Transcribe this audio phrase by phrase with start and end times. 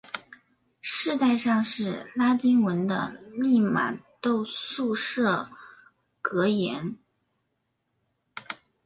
[0.81, 5.47] 饰带上是拉丁文的利玛窦宿舍
[6.23, 6.97] 格言。